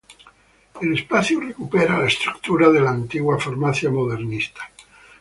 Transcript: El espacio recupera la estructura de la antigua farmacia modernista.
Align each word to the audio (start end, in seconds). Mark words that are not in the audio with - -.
El 0.81 0.95
espacio 0.95 1.39
recupera 1.39 1.99
la 1.99 2.07
estructura 2.07 2.69
de 2.71 2.81
la 2.81 2.89
antigua 2.89 3.39
farmacia 3.39 3.91
modernista. 3.91 4.61